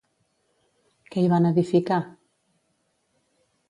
Què 1.11 1.25
hi 1.25 1.29
van 1.35 1.47
edificar? 1.51 2.03